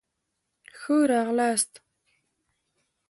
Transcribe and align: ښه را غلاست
ښه 0.79 0.95
را 1.09 1.21
غلاست 1.27 1.73